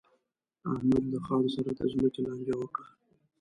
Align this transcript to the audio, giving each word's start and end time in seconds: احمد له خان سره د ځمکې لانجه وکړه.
احمد 0.73 1.03
له 1.13 1.19
خان 1.25 1.43
سره 1.55 1.71
د 1.77 1.79
ځمکې 1.91 2.19
لانجه 2.25 2.53
وکړه. 2.57 2.89